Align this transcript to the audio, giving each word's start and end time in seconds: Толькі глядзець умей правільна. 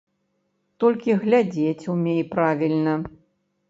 Толькі 0.85 1.19
глядзець 1.25 1.87
умей 1.97 2.21
правільна. 2.37 3.01